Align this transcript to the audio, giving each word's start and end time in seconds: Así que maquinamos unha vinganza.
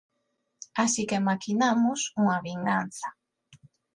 Así 0.83 1.03
que 1.09 1.23
maquinamos 1.27 1.99
unha 2.21 2.37
vinganza. 2.47 3.09